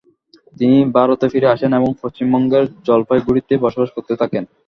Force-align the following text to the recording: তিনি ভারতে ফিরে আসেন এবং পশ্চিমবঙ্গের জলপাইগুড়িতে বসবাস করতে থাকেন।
তিনি 0.57 0.77
ভারতে 0.95 1.25
ফিরে 1.33 1.47
আসেন 1.55 1.71
এবং 1.73 1.89
পশ্চিমবঙ্গের 2.01 2.65
জলপাইগুড়িতে 2.87 3.53
বসবাস 3.65 3.89
করতে 3.95 4.13
থাকেন। 4.21 4.43